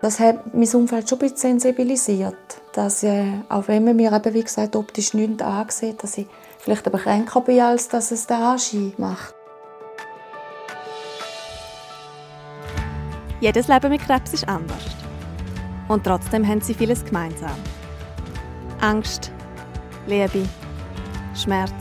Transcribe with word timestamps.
Das 0.00 0.18
hat 0.18 0.54
mein 0.54 0.68
Umfeld 0.68 1.08
schon 1.08 1.18
ein 1.18 1.20
bisschen 1.20 1.60
sensibilisiert, 1.60 2.34
dass 2.72 3.02
äh, 3.02 3.24
auch 3.50 3.68
wenn 3.68 3.84
man 3.84 3.96
mir 3.96 4.12
eben, 4.12 4.34
wie 4.34 4.42
gesagt, 4.42 4.74
optisch 4.74 5.12
nichts 5.12 5.42
ansieht, 5.42 6.02
dass 6.02 6.16
ich 6.16 6.26
vielleicht 6.58 6.86
aber 6.86 6.98
kränker 6.98 7.42
bin, 7.42 7.60
als 7.60 7.88
dass 7.88 8.10
es 8.10 8.26
den 8.26 8.38
Anschein 8.38 8.94
macht. 8.96 9.34
Jedes 13.40 13.68
Leben 13.68 13.90
mit 13.90 14.00
Krebs 14.02 14.32
ist 14.32 14.48
anders. 14.48 14.84
Und 15.88 16.04
trotzdem 16.04 16.46
haben 16.46 16.60
sie 16.62 16.74
vieles 16.74 17.04
gemeinsam. 17.04 17.56
Angst, 18.80 19.30
Liebe, 20.06 20.48
Schmerz 21.34 21.72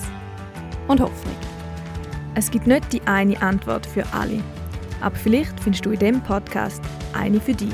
und 0.90 1.00
Hoffnung. 1.00 1.36
Es 2.36 2.52
gibt 2.52 2.68
nicht 2.68 2.92
die 2.92 3.02
eine 3.06 3.42
Antwort 3.42 3.86
für 3.86 4.04
alle. 4.14 4.44
Aber 5.02 5.16
vielleicht 5.16 5.58
findest 5.60 5.86
du 5.86 5.92
in 5.92 6.00
diesem 6.00 6.22
Podcast 6.22 6.82
eine 7.14 7.40
für 7.40 7.54
dich. 7.54 7.74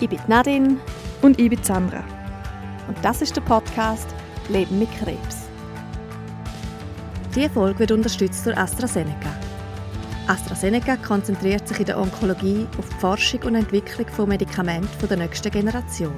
Ich 0.00 0.08
bin 0.08 0.18
Nadine. 0.26 0.76
Und 1.22 1.38
ich 1.38 1.48
bin 1.48 1.62
Sandra. 1.62 2.04
Und 2.88 2.96
das 3.02 3.22
ist 3.22 3.36
der 3.36 3.40
Podcast 3.42 4.08
Leben 4.48 4.78
mit 4.78 4.90
Krebs. 4.98 5.48
Diese 7.34 7.48
Folge 7.48 7.78
wird 7.78 7.92
unterstützt 7.92 8.44
durch 8.44 8.58
AstraZeneca. 8.58 9.30
AstraZeneca 10.26 10.96
konzentriert 10.96 11.66
sich 11.66 11.80
in 11.80 11.86
der 11.86 11.98
Onkologie 11.98 12.66
auf 12.78 12.88
die 12.88 12.94
Forschung 12.96 13.42
und 13.44 13.54
Entwicklung 13.54 14.06
von 14.08 14.28
Medikamenten 14.28 15.08
der 15.08 15.16
nächsten 15.16 15.50
Generation. 15.50 16.14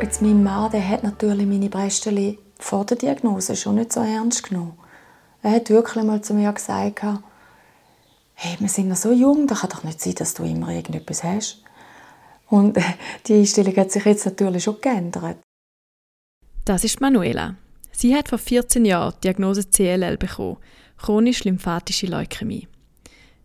Jetzt 0.00 0.20
mein 0.20 0.42
Mann, 0.42 0.70
der 0.70 0.86
hat 0.86 1.02
natürlich 1.02 1.46
meine 1.46 1.70
Brestchen 1.70 2.38
vor 2.58 2.84
der 2.84 2.96
Diagnose 2.96 3.56
schon 3.56 3.76
nicht 3.76 3.92
so 3.92 4.00
ernst 4.00 4.48
genommen. 4.48 4.74
Er 5.42 5.52
hat 5.52 5.70
wirklich 5.70 6.04
mal 6.04 6.20
zu 6.20 6.34
mir 6.34 6.52
gesagt, 6.52 7.04
hey, 8.34 8.56
wir 8.58 8.68
sind 8.68 8.88
noch 8.88 8.96
so 8.96 9.12
jung, 9.12 9.46
da 9.46 9.54
kann 9.54 9.70
doch 9.70 9.84
nicht 9.84 10.00
sein, 10.00 10.14
dass 10.14 10.34
du 10.34 10.44
immer 10.44 10.68
irgendetwas 10.70 11.24
hast. 11.24 11.62
Und 12.48 12.78
die 13.26 13.34
Einstellung 13.34 13.76
hat 13.76 13.90
sich 13.90 14.04
jetzt 14.04 14.26
natürlich 14.26 14.64
schon 14.64 14.80
geändert. 14.80 15.38
Das 16.64 16.84
ist 16.84 17.00
Manuela. 17.00 17.56
Sie 17.92 18.14
hat 18.14 18.28
vor 18.28 18.38
14 18.38 18.84
Jahren 18.84 19.14
die 19.16 19.28
Diagnose 19.28 19.68
CLL 19.68 20.16
bekommen, 20.16 20.58
chronisch 20.98 21.44
lymphatische 21.44 22.06
Leukämie. 22.06 22.68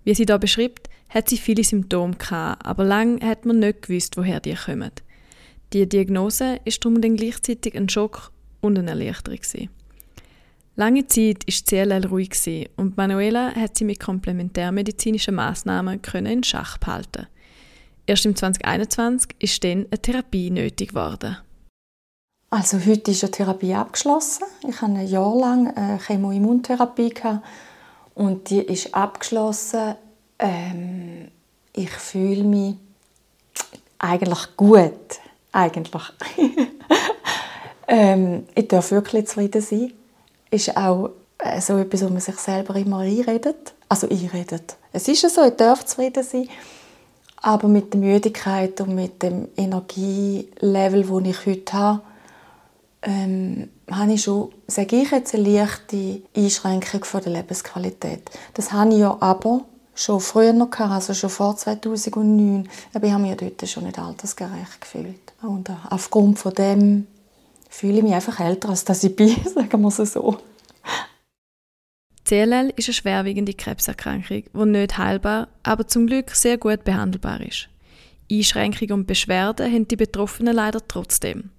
Wie 0.03 0.15
sie 0.15 0.25
da 0.25 0.37
beschreibt, 0.37 0.89
hat 1.09 1.29
sie 1.29 1.37
viele 1.37 1.63
Symptome 1.63 2.15
gehabt, 2.15 2.65
aber 2.65 2.83
lange 2.83 3.25
hat 3.25 3.45
man 3.45 3.59
nicht 3.59 3.83
gewusst, 3.83 4.17
woher 4.17 4.39
die 4.39 4.55
kommen. 4.55 4.91
Die 5.73 5.87
Diagnose 5.87 6.59
ist 6.65 6.83
darum 6.83 7.01
dann 7.01 7.15
gleichzeitig 7.15 7.75
ein 7.75 7.89
Schock 7.89 8.31
und 8.61 8.77
eine 8.77 8.89
Erleichterung 8.91 9.39
gewesen. 9.39 9.69
Lange 10.79 11.05
Zeit 11.07 11.45
war 11.45 11.65
CLL 11.65 12.07
ruhig 12.07 12.69
und 12.77 12.95
Manuela 12.95 13.53
hat 13.53 13.77
sie 13.77 13.83
mit 13.83 13.99
komplementärmedizinischen 13.99 15.35
Massnahmen 15.35 15.99
in 16.25 16.41
Schach 16.41 16.77
behalten. 16.77 17.27
Erst 18.07 18.25
im 18.25 18.33
2021 18.33 19.35
ist 19.39 19.61
dann 19.61 19.87
eine 19.91 20.01
Therapie 20.01 20.49
nötig 20.49 20.91
geworden. 20.91 21.35
Also 22.49 22.79
heute 22.85 23.11
ist 23.11 23.25
eine 23.25 23.31
Therapie 23.31 23.73
abgeschlossen. 23.73 24.45
Ich 24.69 24.81
hatte 24.81 24.93
ein 24.93 25.05
Jahr 25.05 25.35
lang 25.35 25.99
Chemoimmuntherapie 25.99 27.13
und 28.15 28.49
die 28.49 28.61
ist 28.61 28.95
abgeschlossen. 28.95 29.95
Ähm, 30.39 31.27
ich 31.73 31.89
fühle 31.89 32.45
mich 32.45 32.75
eigentlich 33.97 34.55
gut, 34.55 35.19
eigentlich. 35.51 36.03
ähm, 37.89 38.45
ich 38.55 38.69
darf 38.69 38.91
wirklich 38.91 39.27
zufrieden 39.27 39.61
sein 39.61 39.91
ist 40.51 40.75
auch 40.75 41.11
äh, 41.39 41.61
so 41.61 41.77
etwas, 41.77 42.03
wo 42.03 42.09
man 42.09 42.19
sich 42.19 42.35
selber 42.35 42.75
immer 42.75 42.99
einredet. 42.99 43.73
Also 43.87 44.07
einredet. 44.07 44.75
Es 44.93 45.07
ist 45.07 45.21
ja 45.21 45.29
so, 45.29 45.43
ich 45.43 45.55
darf 45.55 45.85
zufrieden 45.85 46.23
sein. 46.23 46.47
Aber 47.41 47.67
mit 47.67 47.93
der 47.93 48.01
Müdigkeit 48.01 48.79
und 48.81 48.93
mit 48.93 49.23
dem 49.23 49.47
Energielevel, 49.55 51.03
das 51.03 51.27
ich 51.29 51.45
heute 51.45 51.73
habe, 51.73 52.01
ähm, 53.01 53.69
habe 53.89 54.13
ich 54.13 54.23
schon, 54.23 54.51
sage 54.67 54.97
ich 54.97 55.11
jetzt, 55.11 55.33
eine 55.33 55.49
leichte 55.49 56.21
Einschränkung 56.35 57.05
von 57.05 57.21
der 57.21 57.31
Lebensqualität. 57.31 58.29
Das 58.53 58.73
habe 58.73 58.91
ich 58.91 58.99
ja 58.99 59.15
aber 59.21 59.61
schon 59.95 60.19
früher 60.19 60.53
noch 60.53 60.69
gehabt, 60.69 60.91
also 60.91 61.13
schon 61.13 61.29
vor 61.29 61.55
2009. 61.55 62.67
Aber 62.93 63.05
ich 63.05 63.13
habe 63.13 63.23
mich 63.23 63.37
dort 63.37 63.67
schon 63.69 63.85
nicht 63.85 63.99
altersgerecht 63.99 64.81
gefühlt. 64.81 65.33
Und 65.41 65.69
äh, 65.69 65.73
aufgrund 65.89 66.39
von 66.39 66.53
dem 66.53 67.07
fühle 67.69 67.99
ich 67.99 68.03
mich 68.03 68.13
einfach 68.13 68.39
älter, 68.39 68.69
als 68.69 68.83
dass 68.83 69.03
ich 69.03 69.15
bin, 69.15 69.35
sagen 69.55 69.81
wir 69.81 69.87
es 69.87 70.13
so. 70.13 70.37
CLL 72.25 72.73
ist 72.75 72.87
eine 72.87 72.93
schwerwiegende 72.93 73.53
Krebserkrankung, 73.53 74.43
die 74.53 74.65
nicht 74.65 74.97
heilbar, 74.97 75.47
aber 75.63 75.87
zum 75.87 76.05
Glück 76.05 76.31
sehr 76.31 76.57
gut 76.57 76.83
behandelbar 76.83 77.41
ist. 77.41 77.69
Einschränkungen 78.31 78.91
und 78.91 79.07
Beschwerden 79.07 79.71
haben 79.71 79.87
die 79.87 79.95
Betroffenen 79.95 80.53
leider 80.53 80.87
trotzdem. 80.87 81.49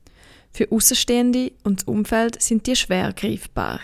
Für 0.53 0.71
Außenstehende 0.71 1.53
und 1.65 1.81
das 1.81 1.89
Umfeld 1.89 2.41
sind 2.41 2.67
die 2.67 2.77
schwer 2.77 3.13
greifbar. 3.13 3.81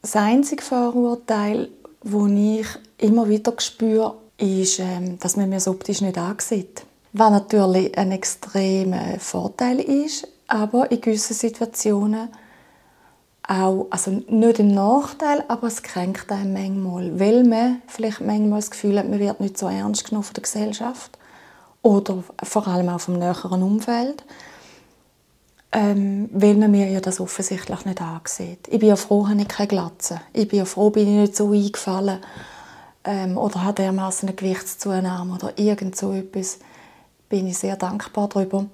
Das 0.00 0.16
einzige 0.16 0.62
Vorurteil, 0.62 1.68
das 2.02 2.30
ich 2.30 2.66
immer 2.98 3.28
wieder 3.28 3.54
spüre, 3.58 4.16
ist, 4.38 4.78
ähm, 4.78 5.18
dass 5.18 5.36
man 5.36 5.48
mir 5.48 5.60
so 5.60 5.72
optisch 5.72 6.00
nicht 6.00 6.18
ansieht. 6.18 6.84
Was 7.12 7.30
natürlich 7.30 7.96
ein 7.96 8.10
extremer 8.10 9.18
Vorteil 9.18 9.80
ist, 9.80 10.26
aber 10.52 10.90
in 10.90 11.00
gewissen 11.00 11.32
Situationen 11.34 12.28
auch, 13.48 13.86
also 13.88 14.10
nicht 14.10 14.60
ein 14.60 14.74
Nachteil, 14.74 15.42
aber 15.48 15.66
es 15.66 15.82
kränkt 15.82 16.30
einen 16.30 16.52
manchmal, 16.52 17.18
weil 17.18 17.44
man 17.44 17.80
vielleicht 17.86 18.20
manchmal 18.20 18.60
das 18.60 18.70
Gefühl 18.70 18.98
hat, 18.98 19.08
man 19.08 19.18
wird 19.18 19.40
nicht 19.40 19.56
so 19.56 19.66
ernst 19.66 20.04
genommen 20.04 20.24
von 20.24 20.34
der 20.34 20.42
Gesellschaft 20.42 21.18
oder 21.80 22.22
vor 22.42 22.68
allem 22.68 22.90
auch 22.90 23.00
vom 23.00 23.18
näheren 23.18 23.62
Umfeld, 23.62 24.24
ähm, 25.72 26.28
weil 26.34 26.54
man 26.56 26.70
mir 26.70 26.90
ja 26.90 27.00
das 27.00 27.18
offensichtlich 27.18 27.86
nicht 27.86 28.02
ansieht. 28.02 28.68
Ich 28.68 28.78
bin 28.78 28.90
ja 28.90 28.96
froh, 28.96 29.28
habe 29.28 29.40
ich 29.40 29.48
keine 29.48 29.68
Glatze. 29.68 30.20
Ich 30.34 30.48
bin 30.48 30.58
ja 30.58 30.64
froh, 30.66 30.90
bin 30.90 31.08
ich 31.08 31.14
nicht 31.14 31.36
so 31.36 31.50
eingefallen 31.50 32.18
ähm, 33.04 33.38
oder 33.38 33.64
habe 33.64 33.82
dermaßen 33.82 34.28
eine 34.28 34.36
Gewichtszunahme 34.36 35.34
oder 35.34 35.58
irgend 35.58 35.96
so 35.96 36.12
etwas. 36.12 36.58
Bin 37.30 37.46
ich 37.46 37.56
sehr 37.56 37.76
dankbar 37.76 38.28
darüber. 38.28 38.66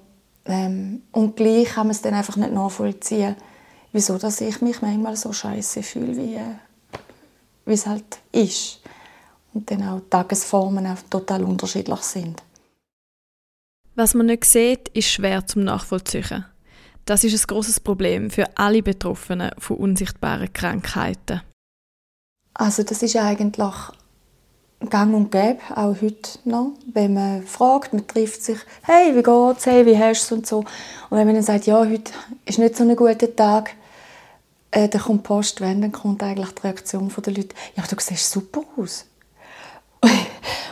Ähm, 0.49 1.03
und 1.11 1.35
gleich 1.35 1.69
kann 1.69 1.87
man 1.87 1.91
es 1.91 2.01
dann 2.01 2.15
einfach 2.15 2.35
nicht 2.35 2.51
nachvollziehen, 2.51 3.35
wieso 3.91 4.17
dass 4.17 4.41
ich 4.41 4.61
mich 4.61 4.81
manchmal 4.81 5.15
so 5.15 5.31
scheiße 5.31 5.83
fühle, 5.83 6.17
wie, 6.17 6.35
äh, 6.35 6.55
es 7.65 7.85
halt 7.85 8.19
ist. 8.31 8.81
Und 9.53 9.69
dann 9.69 9.87
auch 9.87 9.99
die 9.99 10.09
Tagesformen 10.09 10.87
auch 10.87 10.97
total 11.09 11.43
unterschiedlich 11.43 12.01
sind. 12.01 12.41
Was 13.95 14.13
man 14.13 14.27
nicht 14.27 14.45
sieht, 14.45 14.89
ist 14.89 15.11
schwer 15.11 15.45
zum 15.45 15.63
Nachvollziehen. 15.65 16.45
Das 17.05 17.23
ist 17.23 17.43
ein 17.43 17.47
großes 17.47 17.79
Problem 17.79 18.29
für 18.29 18.45
alle 18.55 18.81
Betroffenen 18.81 19.51
von 19.57 19.77
unsichtbaren 19.77 20.51
Krankheiten. 20.53 21.41
Also 22.53 22.83
das 22.83 23.03
ist 23.03 23.15
eigentlich 23.15 23.63
gang 24.87 25.13
und 25.13 25.31
gäbe, 25.31 25.59
auch 25.75 25.95
heute 26.01 26.39
noch. 26.45 26.71
Wenn 26.93 27.13
man 27.13 27.43
fragt, 27.43 27.93
man 27.93 28.07
trifft 28.07 28.43
sich, 28.43 28.59
hey, 28.83 29.15
wie 29.15 29.23
geht's, 29.23 29.65
hey, 29.65 29.85
wie 29.85 29.97
hast 29.97 30.29
du 30.31 30.35
und 30.35 30.47
so. 30.47 30.59
Und 30.59 31.17
wenn 31.17 31.25
man 31.25 31.35
dann 31.35 31.43
sagt, 31.43 31.65
ja, 31.65 31.79
heute 31.79 32.11
ist 32.45 32.59
nicht 32.59 32.77
so 32.77 32.83
ein 32.83 32.95
guter 32.95 33.35
Tag, 33.35 33.75
äh, 34.71 34.87
dann 34.87 35.01
kommt 35.01 35.23
Post, 35.23 35.61
wenn, 35.61 35.81
dann 35.81 35.91
kommt 35.91 36.23
eigentlich 36.23 36.51
die 36.51 36.61
Reaktion 36.61 37.11
der 37.25 37.33
Leute, 37.33 37.55
ja, 37.75 37.83
du 37.83 37.95
siehst 37.99 38.31
super 38.31 38.63
aus. 38.77 39.05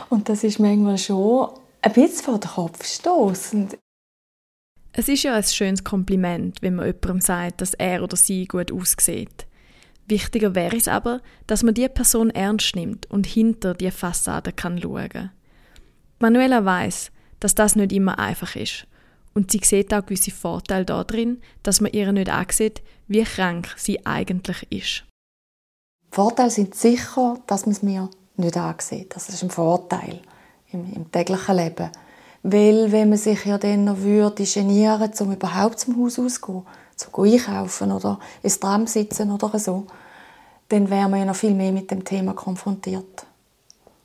und 0.08 0.28
das 0.28 0.44
ist 0.44 0.58
manchmal 0.58 0.98
schon 0.98 1.50
ein 1.82 1.92
bisschen 1.92 2.24
vor 2.24 2.38
den 2.38 2.50
Kopf 2.50 2.84
stoßend. 2.84 3.76
Es 4.92 5.08
ist 5.08 5.22
ja 5.22 5.34
ein 5.34 5.44
schönes 5.44 5.84
Kompliment, 5.84 6.60
wenn 6.62 6.76
man 6.76 6.86
jemandem 6.86 7.20
sagt, 7.20 7.60
dass 7.60 7.74
er 7.74 8.02
oder 8.02 8.16
sie 8.16 8.46
gut 8.46 8.72
aussieht. 8.72 9.47
Wichtiger 10.08 10.54
wäre 10.54 10.76
es 10.76 10.88
aber, 10.88 11.20
dass 11.46 11.62
man 11.62 11.74
die 11.74 11.88
Person 11.88 12.30
ernst 12.30 12.74
nimmt 12.74 13.10
und 13.10 13.26
hinter 13.26 13.74
die 13.74 13.90
Fassade 13.90 14.52
kann 14.52 14.80
schauen. 14.80 15.30
Manuela 16.18 16.64
weiß, 16.64 17.10
dass 17.40 17.54
das 17.54 17.76
nicht 17.76 17.92
immer 17.92 18.18
einfach 18.18 18.56
ist 18.56 18.86
und 19.38 19.52
sie 19.52 19.60
sieht 19.62 19.94
auch 19.94 20.04
gewisse 20.04 20.32
Vorteile 20.32 20.84
darin, 20.84 21.40
dass 21.62 21.80
man 21.80 21.92
ihr 21.92 22.10
nicht 22.10 22.28
ansieht, 22.28 22.82
wie 23.06 23.22
krank 23.22 23.68
sie 23.76 24.04
eigentlich 24.04 24.66
ist. 24.70 25.04
Vorteile 26.10 26.50
sind 26.50 26.74
sicher, 26.74 27.38
dass 27.46 27.66
man 27.66 27.72
es 27.72 27.82
mir 27.82 28.10
nicht 28.36 28.56
ansieht. 28.56 29.14
Das 29.14 29.28
ist 29.28 29.44
ein 29.44 29.50
Vorteil 29.50 30.20
im, 30.72 30.92
im 30.92 31.12
täglichen 31.12 31.54
Leben. 31.54 31.90
Weil, 32.42 32.90
wenn 32.90 33.10
man 33.10 33.18
sich 33.18 33.44
ja 33.44 33.58
dann 33.58 33.84
noch 33.84 33.98
würde 33.98 34.44
genieren, 34.44 35.12
um 35.20 35.32
überhaupt 35.32 35.78
zum 35.78 36.02
Haus 36.02 36.18
auszugehen, 36.18 36.64
zu 36.98 37.08
einkaufen 37.14 37.92
oder 37.92 38.18
ins 38.42 38.60
Tram 38.60 38.86
sitzen 38.86 39.30
oder 39.30 39.58
so, 39.58 39.86
dann 40.68 40.90
wäre 40.90 41.08
man 41.08 41.20
ja 41.20 41.24
noch 41.24 41.36
viel 41.36 41.54
mehr 41.54 41.72
mit 41.72 41.90
dem 41.90 42.04
Thema 42.04 42.34
konfrontiert. 42.34 43.24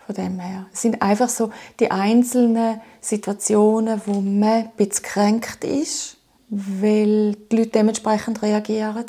Von 0.06 0.16
dem 0.16 0.40
her. 0.40 0.68
Es 0.74 0.81
sind 0.81 1.01
einfach 1.01 1.30
so 1.30 1.51
die 1.80 1.92
einzelnen 1.92 2.81
Situationen, 3.01 4.01
wo 4.06 4.22
man 4.22 4.50
ein 4.50 4.72
bisschen 4.75 5.04
kränkt 5.04 5.63
ist, 5.63 6.18
weil 6.50 7.36
die 7.51 7.57
Leute 7.57 7.69
dementsprechend 7.69 8.42
reagieren. 8.42 9.06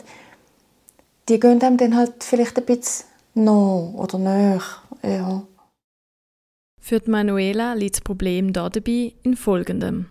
Die 1.29 1.41
gehen 1.41 1.61
einem 1.63 1.77
dann 1.77 1.97
halt 1.97 2.23
vielleicht 2.23 2.59
ein 2.59 2.65
bisschen 2.65 3.07
noch 3.35 3.93
oder 3.97 4.19
nach. 4.19 4.83
Ja. 5.03 5.43
Für 6.81 7.01
die 7.01 7.11
Manuela 7.11 7.75
liegt 7.75 7.97
das 7.97 8.03
Problem 8.03 8.53
dabei 8.53 9.15
in 9.23 9.37
folgendem. 9.37 10.07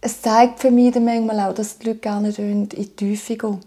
Es 0.00 0.22
zeigt 0.22 0.60
für 0.60 0.70
mich 0.70 0.94
dann 0.94 1.04
manchmal 1.04 1.40
auch, 1.40 1.54
dass 1.54 1.78
die 1.78 1.88
Leute 1.88 2.00
gerne 2.00 2.30
in 2.30 2.68
die 2.68 2.86
Tiefe 2.88 3.36
gehen. 3.36 3.60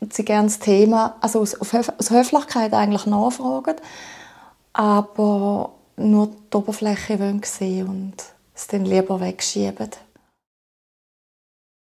Und 0.00 0.12
sie 0.12 0.24
gerne 0.24 0.48
das 0.48 0.58
Thema, 0.58 1.16
also 1.20 1.40
aus, 1.40 1.54
aus 1.54 2.10
Höflichkeit 2.10 2.72
eigentlich 2.72 3.06
nachfragen, 3.06 3.76
aber 4.72 5.72
nur 5.96 6.30
die 6.52 6.56
Oberfläche 6.56 7.18
wollen 7.18 7.42
sehen 7.42 7.88
und 7.88 8.14
es 8.54 8.66
dann 8.66 8.84
lieber 8.84 9.20
wegschieben. 9.20 9.90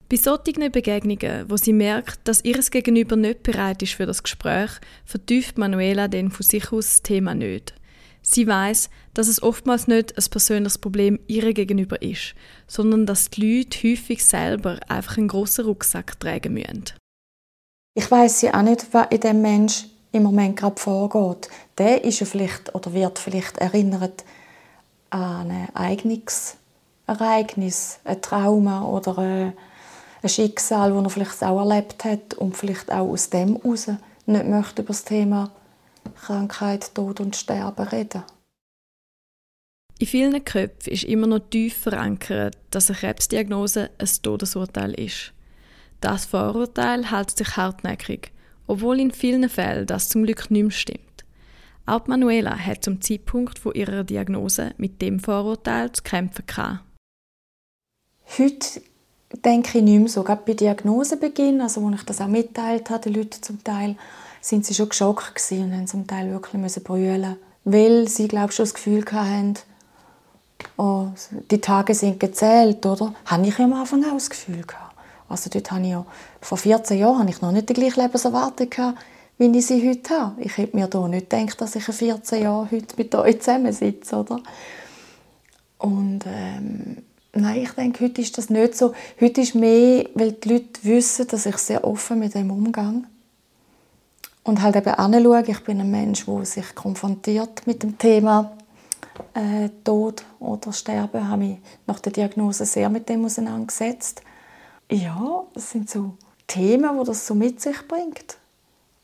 Bei 0.10 0.16
solchen 0.16 0.72
Begegnungen, 0.72 1.50
wo 1.50 1.58
sie 1.58 1.74
merkt, 1.74 2.28
dass 2.30 2.46
ihr 2.46 2.60
Gegenüber 2.60 3.18
nicht 3.18 3.44
bereit 3.44 3.84
ist 3.84 3.96
für 3.96 4.06
das 4.06 4.24
Gespräch, 4.24 4.72
vertieft 5.04 5.58
Manuela 5.58 6.08
dann 6.08 6.32
von 6.32 6.46
sich 6.46 6.72
aus 6.72 6.88
das 6.88 7.02
Thema 7.02 7.36
nicht. 7.36 7.74
Sie 8.30 8.46
weiß, 8.46 8.90
dass 9.14 9.30
es 9.30 9.42
oftmals 9.42 9.88
nicht 9.88 10.18
ein 10.18 10.30
persönliches 10.30 10.78
Problem 10.78 11.18
ihr 11.28 11.54
gegenüber 11.54 12.02
ist, 12.02 12.36
sondern 12.68 13.06
dass 13.06 13.30
die 13.30 13.60
Leute 13.60 13.88
häufig 13.88 14.26
selber 14.26 14.80
einfach 14.90 15.18
einen 15.18 15.30
grossen 15.30 15.66
Rucksack 15.66 16.20
tragen 16.20 16.54
müssen. 16.54 16.86
Ich 17.94 18.12
weiß 18.12 18.42
ja 18.42 18.54
auch 18.54 18.64
nicht, 18.64 18.86
was 18.92 19.08
in 19.12 19.22
dem 19.22 19.42
Mensch 19.42 19.86
im 20.12 20.24
Moment 20.24 20.58
gerade 20.58 20.80
vorgeht. 20.80 21.50
Der 21.78 22.04
ist 22.04 22.20
ja 22.20 22.26
vielleicht 22.26 22.76
oder 22.76 22.94
wird 22.94 23.18
vielleicht 23.18 23.60
erinnert 23.60 24.26
an 25.10 25.50
ein 25.50 25.74
eigenes 25.74 26.58
Ereignis, 27.08 28.00
ein 28.04 28.22
Trauma 28.22 28.84
oder 28.84 29.18
ein 29.20 29.54
Schicksal, 30.26 30.92
das 30.92 31.04
er 31.04 31.10
vielleicht 31.10 31.44
auch 31.44 31.60
erlebt 31.60 32.04
hat 32.04 32.34
und 32.34 32.58
vielleicht 32.58 32.92
auch 32.92 33.08
aus 33.08 33.30
dem 33.30 33.56
heraus 33.56 33.88
nicht 34.26 34.46
möchte 34.48 34.82
über 34.82 34.90
das 34.90 35.06
Thema 35.06 35.50
Krankheit, 36.16 36.94
Tod 36.94 37.20
und 37.20 37.36
Sterben 37.36 37.88
reden. 37.88 38.24
In 40.00 40.08
vielen 40.08 40.46
Köpfen 40.46 40.94
ist 40.94 41.06
immer 41.06 41.26
noch 41.26 41.40
tief 41.40 41.76
verankert, 41.76 42.56
dass 42.70 42.90
eine 42.90 43.00
Krebsdiagnose 43.00 43.90
ein 43.98 44.10
Todesurteil 44.22 44.94
ist. 44.94 45.34
Das 46.02 46.26
Vorurteil 46.26 47.10
hält 47.12 47.36
sich 47.36 47.58
hartnäckig, 47.58 48.32
obwohl 48.68 49.00
in 49.00 49.12
vielen 49.12 49.50
Fällen 49.50 49.88
das 49.88 50.10
zum 50.10 50.24
Glück 50.24 50.52
nicht 50.52 50.62
mehr 50.62 50.72
stimmt. 50.72 51.02
Auch 51.88 52.06
Manuela 52.06 52.56
hat 52.56 52.84
zum 52.84 53.02
Zeitpunkt 53.02 53.58
von 53.58 53.74
ihrer 53.74 54.04
Diagnose 54.04 54.74
mit 54.78 55.02
dem 55.02 55.20
Vorurteil 55.20 55.92
zu 55.92 56.04
kämpfen 56.04 56.46
gehabt. 56.46 56.84
Heute 58.38 58.82
denke 59.46 59.78
ich 59.78 59.84
nicht 59.84 60.00
mehr 60.00 60.10
so. 60.10 60.24
Gerade 60.24 60.44
bei 60.46 60.54
Diagnosebeginn, 60.54 61.62
also 61.62 61.86
als 61.88 62.02
ich 62.02 62.06
das 62.06 62.22
auch 62.22 62.28
mitteilt 62.28 62.90
habe, 62.90 63.10
die 63.10 63.18
Leute 63.18 63.42
zum 63.42 63.64
Teil, 63.64 63.96
sind 64.48 64.66
sie 64.66 64.74
schon 64.74 64.90
geschockt 64.90 65.36
gewesen 65.36 65.66
und 65.66 65.74
haben 65.74 65.88
zum 65.88 66.08
Teil 66.08 66.32
wirklich 66.32 66.84
brüllen, 66.84 67.36
weil 67.66 68.08
sie, 68.08 68.28
glaube 68.28 68.54
schon 68.54 68.64
das 68.64 68.74
Gefühl 68.74 69.04
hatten, 69.12 69.56
oh, 70.78 71.08
die 71.52 71.60
Tage 71.60 71.94
sind 71.94 72.20
gezählt, 72.20 72.86
oder? 72.86 73.14
Habe 73.26 73.48
ich 73.48 73.60
am 73.60 73.74
Anfang 73.74 74.04
auch 74.06 74.14
das 74.14 74.30
Gefühl 74.30 74.64
gehabt. 74.64 74.96
Also 75.30 75.50
dort 75.50 75.70
habe 75.72 75.82
ich 75.82 75.90
ja, 75.90 76.06
vor 76.40 76.58
14 76.58 76.98
Jahren 76.98 77.20
habe 77.20 77.30
ich 77.30 77.42
noch 77.42 77.52
nicht 77.52 77.68
die 77.68 77.74
gleiche 77.74 78.02
Lebenserwartung 78.02 78.70
gehabt, 78.70 79.00
wie 79.38 79.58
ich 79.58 79.68
sie 79.68 79.88
heute 79.88 80.18
habe. 80.18 80.42
Ich 80.42 80.58
hätte 80.58 80.78
mir 80.78 80.88
da 80.88 81.08
nicht 81.08 81.30
gedacht, 81.30 81.60
dass 81.60 81.76
ich 81.76 81.88
in 81.88 81.94
14 81.94 82.44
Jahren 82.44 82.72
heute 82.72 82.96
mit 82.96 83.14
euch 83.14 83.40
zusammensitze, 83.40 84.16
oder? 84.16 84.40
Und 85.78 86.22
ähm, 86.26 86.98
Nein, 87.34 87.62
ich 87.62 87.72
denke, 87.72 88.06
heute 88.06 88.22
ist 88.22 88.36
das 88.38 88.50
nicht 88.50 88.76
so. 88.76 88.94
Heute 89.22 89.42
ist 89.42 89.54
mehr, 89.54 90.10
weil 90.16 90.32
die 90.32 90.50
Leute 90.50 90.84
wissen, 90.84 91.28
dass 91.28 91.46
ich 91.46 91.58
sehr 91.58 91.84
offen 91.84 92.18
mit 92.18 92.34
dem 92.34 92.50
umgehe. 92.50 93.04
Und 94.48 94.62
halt 94.62 94.78
eben 94.78 94.94
anschaue, 94.94 95.44
ich 95.46 95.60
bin 95.60 95.82
ein 95.82 95.92
Mensch, 95.92 96.26
der 96.26 96.46
sich 96.46 96.74
konfrontiert 96.74 97.68
mit 97.68 97.84
dem 97.84 97.98
Thema 97.98 98.56
äh, 99.34 99.68
Tod 99.84 100.24
oder 100.40 100.72
Sterben. 100.72 101.22
Ich 101.22 101.28
habe 101.28 101.44
mich 101.44 101.58
nach 101.86 102.00
der 102.00 102.14
Diagnose 102.14 102.66
sehr 102.66 102.88
mit 102.90 103.10
dem 103.10 103.26
auseinandergesetzt. 103.26 104.22
Ja, 104.90 105.44
das 105.54 105.72
sind 105.72 105.90
so 105.90 106.16
Themen, 106.48 106.98
die 106.98 107.06
das 107.06 107.28
so 107.28 107.36
mit 107.36 107.60
sich 107.60 107.76
bringt. 107.90 108.38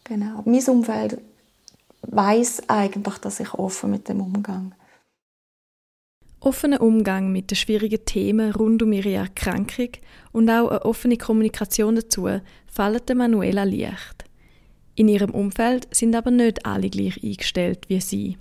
Genau. 0.06 0.44
Mein 0.46 0.64
Umfeld 0.64 1.20
weiß 2.04 2.70
eigentlich, 2.70 3.18
dass 3.18 3.42
ich 3.42 3.54
offen 3.54 3.92
mit 3.92 4.08
dem 4.08 4.22
umgehe. 4.22 4.72
Offener 6.40 6.80
Umgang 6.80 7.34
mit 7.34 7.52
den 7.52 7.58
schwierigen 7.58 8.06
Themen 8.06 8.54
rund 8.54 8.82
um 8.82 8.94
ihre 8.94 9.12
Erkrankung 9.12 9.90
und 10.32 10.50
auch 10.50 10.70
eine 10.70 10.86
offene 10.86 11.18
Kommunikation 11.18 11.98
dazu 11.98 12.30
fallen 12.66 13.18
Manuela 13.18 13.66
leicht. 13.66 14.24
In 14.96 15.08
ihrem 15.08 15.32
Umfeld 15.32 15.88
sind 15.92 16.16
aber 16.16 16.32
nicht 16.32 16.66
alle 16.66 16.90
gleich 16.90 17.24
eingestellt 17.24 17.90
wie 17.90 18.02
sie. 18.02 18.38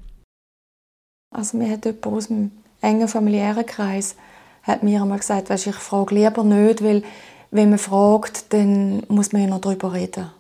Also 1.31 1.57
mir 1.57 1.71
hat 1.71 1.85
jemand 1.87 2.07
aus 2.07 2.27
dem 2.29 2.51
engen 2.83 3.09
familiären 3.09 3.65
Kreis 3.65 4.17
hat 4.63 4.83
mir 4.83 5.03
einmal 5.03 5.19
gesagt, 5.19 5.51
weißt, 5.51 5.67
ich 5.67 5.75
frage 5.75 6.15
lieber 6.15 6.45
nicht, 6.45 6.85
weil 6.85 7.03
wenn 7.51 7.71
man 7.71 7.79
fragt, 7.79 8.53
dann 8.53 9.03
muss 9.09 9.33
man 9.33 9.43
ja 9.43 9.49
noch 9.49 9.61
darüber 9.61 9.93
reden. 9.93 10.31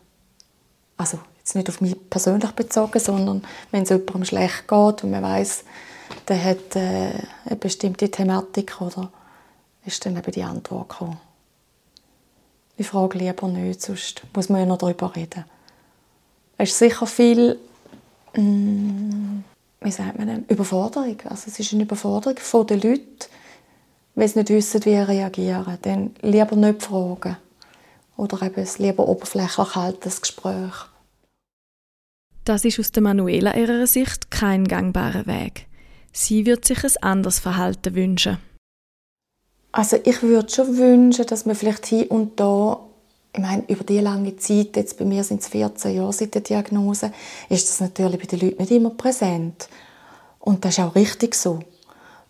Also 0.97 1.19
jetzt 1.39 1.55
nicht 1.55 1.69
auf 1.69 1.81
mich 1.81 1.97
persönlich 2.09 2.53
bezogen, 2.53 3.01
sondern 3.01 3.43
wenn 3.71 3.83
es 3.83 3.89
jemandem 3.89 4.25
schlecht 4.25 4.69
geht 4.69 5.05
und 5.05 5.11
man 5.11 5.23
weiß, 5.23 5.65
der 6.29 6.45
hat 6.45 6.77
äh, 6.77 7.13
eine 7.47 7.57
bestimmte 7.59 8.11
Thematik 8.11 8.81
oder 8.81 9.11
ist 9.85 10.05
dann 10.07 10.17
eben 10.17 10.33
die 10.33 10.45
Antwort 10.45 10.91
gekommen. 10.91 11.21
Ich 12.77 12.87
frage 12.87 13.19
lieber 13.19 13.49
nicht, 13.49 13.83
sonst 13.83 14.23
muss 14.35 14.49
man 14.49 14.61
ja 14.61 14.67
noch 14.67 14.79
darüber 14.79 15.15
reden. 15.17 15.45
Es 16.59 16.71
ist 16.71 16.79
sicher 16.79 17.07
viel, 17.07 17.59
mm, 18.37 19.41
wie 19.81 19.91
sagt 19.91 20.19
man 20.19 20.29
denn, 20.29 20.45
Überforderung. 20.49 21.17
Also 21.25 21.45
es 21.49 21.59
ist 21.59 21.73
eine 21.73 21.83
Überforderung 21.83 22.39
von 22.39 22.67
den 22.67 22.81
Leuten, 22.81 23.07
wenn 24.15 24.29
sie 24.29 24.39
nicht 24.39 24.51
wissen, 24.51 24.85
wie 24.85 24.91
sie 24.91 24.97
reagieren. 24.97 25.79
Dann 25.83 26.15
lieber 26.23 26.57
nicht 26.57 26.83
fragen. 26.83 27.37
Oder 28.17 28.43
eben 28.43 28.61
es 28.61 28.79
lieber 28.79 29.09
oberflächlich 29.09 29.75
halten, 29.75 30.01
das 30.03 30.21
Gespräch. 30.21 30.87
Das 32.45 32.65
ist 32.65 32.79
aus 32.79 32.93
der 32.93 33.03
Manuela 33.03 33.57
ihrer 33.57 33.87
Sicht 33.87 34.31
kein 34.31 34.67
gangbarer 34.67 35.27
Weg. 35.27 35.67
Sie 36.13 36.45
würde 36.45 36.67
sich 36.67 36.85
ein 36.85 37.03
anderes 37.03 37.39
Verhalten 37.39 37.95
wünschen. 37.95 38.39
Also 39.71 39.99
ich 40.05 40.23
würde 40.23 40.53
schon 40.53 40.77
wünschen, 40.77 41.27
dass 41.27 41.47
man 41.47 41.57
vielleicht 41.57 41.87
hier 41.87 42.11
und 42.11 42.39
da, 42.39 42.81
ich 43.35 43.41
meine, 43.41 43.65
über 43.69 43.83
die 43.83 43.99
lange 43.99 44.37
Zeit, 44.37 44.77
jetzt 44.77 44.99
bei 44.99 45.07
mir 45.07 45.25
sind 45.25 45.41
es 45.41 45.49
14 45.49 45.97
Jahre 45.97 46.13
seit 46.13 46.35
der 46.35 46.43
Diagnose, 46.43 47.13
ist 47.49 47.69
das 47.69 47.81
natürlich 47.81 48.19
bei 48.19 48.27
den 48.27 48.41
Leuten 48.41 48.61
nicht 48.61 48.73
immer 48.73 48.91
präsent. 48.91 49.69
Und 50.39 50.65
das 50.65 50.77
ist 50.77 50.85
auch 50.85 50.95
richtig 50.95 51.35
so. 51.35 51.61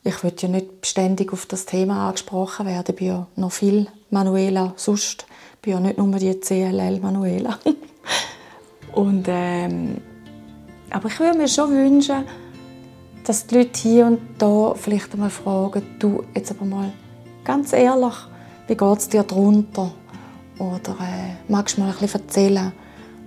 Ich 0.04 0.22
würde 0.22 0.36
ja 0.42 0.48
nicht 0.48 0.86
ständig 0.86 1.32
auf 1.32 1.46
das 1.46 1.64
Thema 1.64 2.08
angesprochen 2.08 2.66
werden. 2.66 2.84
Ich 2.88 2.96
bin 2.96 3.06
ja 3.08 3.26
noch 3.36 3.50
viel 3.50 3.88
Manuela 4.10 4.74
sonst. 4.76 5.26
Ich 5.54 5.58
bin 5.62 5.72
ja 5.72 5.80
nicht 5.80 5.98
nur 5.98 6.18
die 6.18 6.38
CLL 6.38 7.00
Manuela. 7.00 7.58
und, 8.92 9.26
ähm, 9.28 9.96
aber 10.90 11.08
ich 11.08 11.18
würde 11.18 11.38
mir 11.38 11.48
schon 11.48 11.70
wünschen, 11.70 12.24
dass 13.24 13.46
die 13.46 13.56
Leute 13.56 13.80
hier 13.80 14.06
und 14.06 14.20
da 14.38 14.74
vielleicht 14.74 15.12
einmal 15.14 15.30
fragen, 15.30 15.82
du, 15.98 16.24
jetzt 16.34 16.50
aber 16.50 16.64
mal 16.64 16.92
ganz 17.44 17.72
ehrlich, 17.72 18.14
wie 18.66 18.76
geht 18.76 18.98
es 18.98 19.08
dir 19.08 19.22
drunter? 19.22 19.92
Oder 20.58 20.92
äh, 21.00 21.34
magst 21.48 21.76
du 21.76 21.80
mal 21.80 21.90
ein 21.90 21.98
bisschen 21.98 22.20
erzählen? 22.20 22.72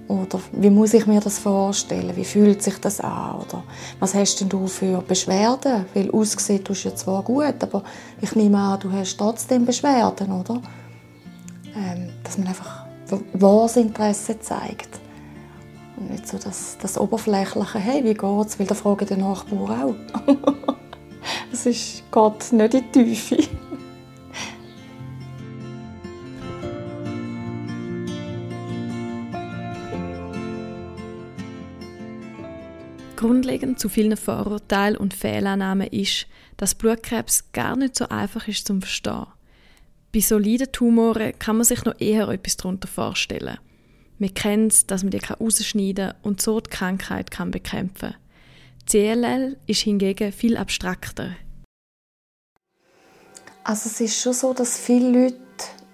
Oder 0.08 0.40
wie 0.52 0.70
muss 0.70 0.94
ich 0.94 1.08
mir 1.08 1.20
das 1.20 1.40
vorstellen? 1.40 2.16
Wie 2.16 2.26
fühlt 2.26 2.62
sich 2.62 2.78
das 2.80 3.00
an? 3.00 3.38
Oder 3.38 3.64
was 4.00 4.14
hast 4.14 4.40
denn 4.40 4.50
du 4.50 4.68
für 4.68 5.02
Beschwerden? 5.02 5.86
Weil 5.94 6.12
aussehen 6.12 6.64
tust 6.64 6.86
du 6.86 6.90
ja 6.90 6.96
zwar 6.96 7.24
gut, 7.24 7.56
aber 7.62 7.84
ich 8.22 8.36
nehme 8.36 8.60
an, 8.60 8.80
du 8.80 8.92
hast 8.92 9.18
trotzdem 9.18 9.66
Beschwerden, 9.66 10.32
oder? 10.32 10.62
Ähm, 11.76 12.10
dass 12.24 12.38
man 12.38 12.48
einfach 12.48 12.86
wahres 13.34 13.78
Interesse 13.78 14.40
zeigt. 14.40 15.00
Und 15.98 16.12
nicht 16.12 16.28
so 16.28 16.38
das, 16.38 16.78
das 16.80 17.00
oberflächliche, 17.00 17.80
hey, 17.80 18.04
wie 18.04 18.14
geht's? 18.14 18.60
Weil 18.60 18.68
da 18.68 18.76
fragen 18.76 19.08
die 19.08 19.16
Nachbarn 19.16 19.82
auch. 19.82 19.96
Es 21.52 21.66
ist, 21.66 22.04
geht 22.12 22.52
nicht 22.52 22.74
in 22.74 22.92
die 22.92 23.16
Tiefe. 23.16 23.38
Grundlegend 33.26 33.80
zu 33.80 33.90
vielen 33.90 34.18
Vorurteilen 34.18 34.98
und 34.98 35.16
Fehlannahmen 35.16 35.88
ist, 35.88 36.28
dass 36.58 36.76
Blutkrebs 36.76 37.52
gar 37.54 37.76
nicht 37.76 37.96
so 37.96 38.08
einfach 38.10 38.48
ist 38.48 38.68
zum 38.68 38.84
Verstehen. 38.84 39.26
Bei 40.14 40.20
soliden 40.20 40.72
Tumoren 40.72 41.34
kann 41.40 41.56
man 41.56 41.66
sich 41.66 41.84
noch 41.86 42.00
eher 42.00 42.28
etwas 42.30 42.58
darunter 42.58 42.88
vorstellen. 42.88 43.58
Wir 44.20 44.30
kennen 44.30 44.68
es, 44.68 44.86
dass 44.86 45.02
man 45.02 45.10
die 45.10 45.18
rausschneiden 45.18 46.10
kann 46.10 46.16
und 46.22 46.40
so 46.40 46.60
die 46.60 46.70
Krankheit 46.70 47.32
kann 47.32 47.50
bekämpfen 47.50 48.12
kann. 48.12 48.22
CLL 48.86 49.58
ist 49.66 49.82
hingegen 49.82 50.32
viel 50.32 50.56
abstrakter. 50.56 51.36
Also 53.64 53.90
es 53.90 54.02
ist 54.02 54.22
schon 54.22 54.34
so, 54.34 54.54
dass 54.54 54.78
viele 54.78 55.24
Leute 55.24 55.38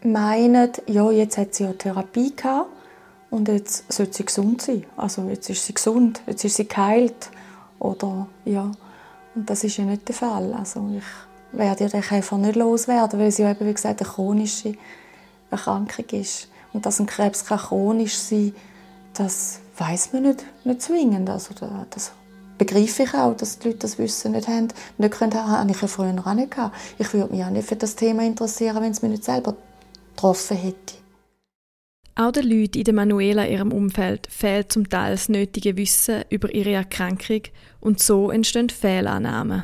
meinen, 0.04 0.74
ja, 0.88 1.10
jetzt 1.12 1.38
hat 1.38 1.56
sie 1.56 1.64
ja 1.64 1.72
Therapie 1.72 2.36
gehabt 2.36 2.81
und 3.32 3.48
jetzt 3.48 3.92
sollte 3.92 4.14
sie 4.14 4.26
gesund 4.26 4.62
sein. 4.62 4.86
Also 4.96 5.28
jetzt 5.28 5.50
ist 5.50 5.66
sie 5.66 5.74
gesund, 5.74 6.22
jetzt 6.28 6.46
ist 6.46 6.58
sie 6.58 6.68
geheilt. 6.68 7.32
Oder, 7.80 8.28
ja. 8.46 8.72
Und 9.34 9.50
das 9.50 9.64
ist 9.64 9.78
ja 9.78 9.86
nicht 9.86 10.08
der 10.08 10.14
Fall. 10.14 10.54
Also 10.54 10.88
ich 10.96 11.58
werde 11.58 11.88
ja 11.88 12.00
einfach 12.12 12.38
nicht 12.38 12.56
loswerden, 12.56 13.20
weil 13.20 13.32
sie 13.32 13.44
eben, 13.44 13.68
wie 13.68 13.74
gesagt, 13.74 14.02
eine 14.02 14.10
chronische 14.10 14.74
Erkrankung 15.50 16.06
ist. 16.12 16.50
Und 16.74 16.86
dass 16.86 17.00
ein 17.00 17.08
Krebs 17.08 17.46
kann 17.46 17.58
chronisch 17.58 18.18
sein 18.18 18.54
das 19.14 19.60
weiß 19.78 20.14
man 20.14 20.24
nicht, 20.24 20.46
nicht 20.64 20.82
zwingend. 20.82 21.30
Also 21.30 21.54
das 21.90 22.12
begreife 22.58 23.04
ich 23.04 23.14
auch, 23.14 23.36
dass 23.36 23.60
die 23.60 23.70
Leute 23.70 23.80
das 23.80 23.98
Wissen 23.98 24.34
nicht 24.34 24.48
haben. 24.48 24.70
Nicht 24.98 25.14
können, 25.14 25.34
habe 25.34 25.72
ich 25.72 25.82
ja 25.82 25.88
früher 25.88 26.16
auch 26.26 26.34
nicht 26.34 26.52
gehabt. 26.52 26.76
Ich 26.98 27.14
würde 27.14 27.34
mich 27.34 27.44
auch 27.44 27.50
nicht 27.50 27.68
für 27.68 27.76
das 27.76 27.96
Thema 27.96 28.24
interessieren, 28.24 28.82
wenn 28.82 28.92
es 28.92 29.02
mich 29.02 29.12
nicht 29.12 29.24
selber 29.24 29.56
getroffen 30.16 30.58
hätte. 30.58 31.01
Auch 32.16 32.32
den 32.32 32.50
Leuten 32.50 32.80
in 32.80 32.84
der 32.84 32.94
Manuela 32.94 33.48
ihrem 33.48 33.72
Umfeld 33.72 34.28
fehlt 34.30 34.72
zum 34.72 34.90
Teil 34.90 35.14
das 35.14 35.30
nötige 35.30 35.78
Wissen 35.78 36.24
über 36.30 36.54
ihre 36.54 36.74
Erkrankung 36.74 37.44
und 37.80 38.00
so 38.00 38.32
entstehen 38.32 38.70
Fehlannahmen. 38.70 39.64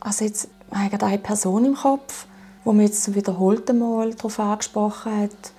Also 0.00 0.24
jetzt 0.24 0.48
habe 0.70 0.94
ich 0.94 1.02
eine 1.02 1.18
Person 1.18 1.64
im 1.64 1.74
Kopf, 1.74 2.26
die 2.64 2.72
mich 2.72 2.88
jetzt 2.88 3.04
zum 3.04 3.14
wiederholten 3.14 3.78
Mal 3.78 4.12
darauf 4.14 4.38
angesprochen 4.40 5.22
hat, 5.22 5.52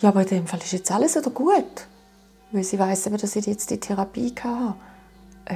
ja, 0.00 0.08
aber 0.08 0.22
in 0.22 0.28
dem 0.28 0.46
Fall 0.46 0.60
ist 0.60 0.72
jetzt 0.72 0.90
alles 0.90 1.16
wieder 1.16 1.30
gut. 1.30 1.86
Weil 2.52 2.64
sie 2.64 2.78
weiss 2.78 3.02
dass 3.02 3.36
ich 3.36 3.46
jetzt 3.46 3.70
die 3.70 3.78
Therapie 3.78 4.34
hatte. 4.42 4.74
Äh, 5.44 5.50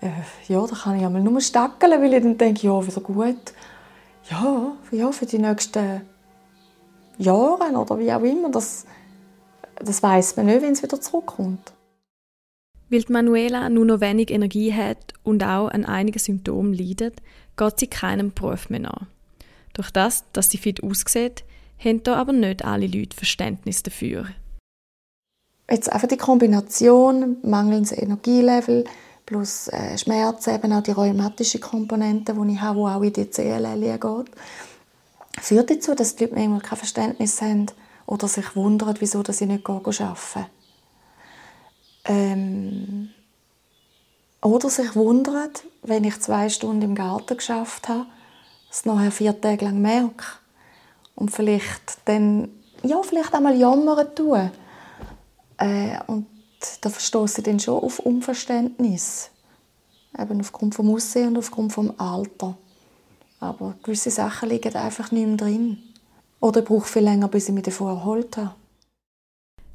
äh, 0.06 0.10
ja, 0.48 0.66
da 0.66 0.74
kann 0.74 0.98
ich 0.98 1.06
einmal 1.06 1.22
nur 1.22 1.40
stackeln, 1.40 2.02
weil 2.02 2.12
ich 2.12 2.22
dann 2.22 2.36
denke, 2.36 2.66
ja, 2.66 2.86
wieder 2.86 3.00
gut. 3.00 3.52
Ja, 4.28 4.72
ja 4.90 5.12
für 5.12 5.26
die 5.26 5.38
nächsten 5.38 6.02
Jahre 7.18 7.72
oder 7.72 7.98
wie 7.98 8.12
auch 8.12 8.22
immer, 8.22 8.50
das, 8.50 8.86
das 9.76 10.02
weiß 10.02 10.36
man 10.36 10.46
nicht, 10.46 10.62
wenn 10.62 10.72
es 10.72 10.82
wieder 10.82 11.00
zurückkommt. 11.00 11.72
Weil 12.88 13.02
die 13.02 13.12
Manuela 13.12 13.68
nur 13.68 13.84
noch 13.84 14.00
wenig 14.00 14.30
Energie 14.30 14.72
hat 14.72 15.14
und 15.24 15.42
auch 15.42 15.68
an 15.68 15.84
einigen 15.84 16.18
Symptomen 16.18 16.72
leidet, 16.72 17.20
geht 17.56 17.80
sie 17.80 17.88
keinem 17.88 18.32
Beruf 18.32 18.70
mehr 18.70 18.80
nach. 18.80 19.06
Durch 19.72 19.90
das, 19.90 20.24
dass 20.32 20.50
sie 20.50 20.58
fit 20.58 20.82
aussieht, 20.82 21.44
haben 21.78 22.02
da 22.02 22.14
aber 22.16 22.32
nicht 22.32 22.64
alle 22.64 22.86
Leute 22.86 23.16
Verständnis 23.16 23.82
dafür. 23.82 24.26
Jetzt 25.70 25.92
einfach 25.92 26.08
die 26.08 26.16
Kombination 26.16 27.38
mangelndes 27.42 27.92
Energielevel 27.92 28.84
plus 29.26 29.68
äh, 29.68 29.98
Schmerz, 29.98 30.46
eben 30.46 30.72
auch 30.72 30.82
die 30.82 30.92
rheumatische 30.92 31.58
Komponente, 31.58 32.32
die 32.34 32.52
ich 32.52 32.60
habe, 32.60 32.78
die 32.78 32.84
auch 32.84 33.02
in 33.02 33.12
die 33.12 33.28
CLL 33.28 33.98
geht, 33.98 34.30
führt 35.40 35.70
dazu, 35.70 35.94
dass 35.94 36.16
die 36.16 36.24
Leute 36.24 36.36
manchmal 36.36 36.60
kein 36.60 36.78
Verständnis 36.78 37.40
haben 37.40 37.66
oder 38.06 38.28
sich 38.28 38.56
wundern, 38.56 38.96
wieso 38.98 39.22
dass 39.22 39.40
ich 39.40 39.48
nicht 39.48 39.68
arbeiten 39.68 40.46
ähm, 42.04 43.10
Oder 44.42 44.70
sich 44.70 44.94
wundern, 44.94 45.50
wenn 45.82 46.04
ich 46.04 46.20
zwei 46.20 46.48
Stunden 46.48 46.82
im 46.82 46.94
Garten 46.94 47.36
geschafft 47.36 47.88
habe, 47.88 48.06
es 48.70 48.84
nachher 48.84 49.10
vier 49.10 49.40
Tage 49.40 49.64
lang 49.64 49.80
merke 49.80 50.24
und 51.14 51.30
vielleicht 51.30 51.98
dann 52.04 52.48
ja, 52.82 53.02
vielleicht 53.02 53.34
einmal 53.34 53.56
jammern 53.56 54.14
tun. 54.14 54.50
Äh, 55.58 55.98
und 56.06 56.26
da 56.80 56.90
verstoße 56.90 57.40
ich 57.40 57.44
dann 57.44 57.58
schon 57.58 57.82
auf 57.82 57.98
Unverständnis. 57.98 59.30
Eben 60.18 60.40
aufgrund 60.40 60.74
vom 60.74 60.94
Aussehen 60.94 61.28
und 61.28 61.38
aufgrund 61.38 61.72
vom 61.72 61.92
Alter. 61.98 62.56
Aber 63.40 63.74
gewisse 63.82 64.10
Sachen 64.10 64.48
liegen 64.48 64.74
einfach 64.74 65.10
nicht 65.10 65.26
mehr 65.26 65.36
drin. 65.36 65.78
Oder 66.40 66.60
ich 66.60 66.66
brauche 66.66 66.88
viel 66.88 67.02
länger, 67.02 67.28
bis 67.28 67.48
ich 67.48 67.54
mich 67.54 67.64
davon 67.64 67.88
erholt 67.88 68.36
habe. 68.36 68.54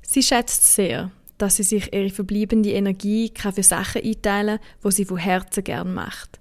Sie 0.06 0.24
schätzt 0.24 0.74
sehr, 0.74 1.12
dass 1.38 1.56
sie 1.56 1.64
sich 1.64 1.94
ihre 1.94 2.10
verbleibende 2.10 2.72
Energie 2.72 3.32
für 3.36 3.64
Sachen 3.64 4.04
einteilen 4.04 4.60
kann, 4.60 4.68
die 4.84 4.92
sie 4.92 5.06
von 5.06 5.18
Herzen 5.18 5.64
gern 5.64 5.94
macht. 5.94 6.40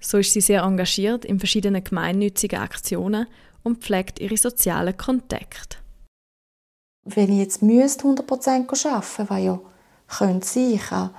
So 0.00 0.18
ist 0.18 0.32
sie 0.32 0.40
sehr 0.40 0.62
engagiert 0.62 1.24
in 1.24 1.38
verschiedenen 1.38 1.82
gemeinnützigen 1.82 2.60
Aktionen 2.60 3.26
und 3.62 3.82
pflegt 3.82 4.20
ihre 4.20 4.36
sozialen 4.36 4.96
Kontakte. 4.96 5.78
Wenn 7.04 7.32
ich 7.32 7.38
jetzt 7.38 7.62
müsste 7.62 8.04
100% 8.04 8.48
arbeiten 8.48 8.66
müsste, 8.70 9.30
was 9.30 9.42
ja 9.42 9.60
könnte 10.08 10.46
sein, 10.46 10.72
ich 10.74 10.82
kann 10.82 11.10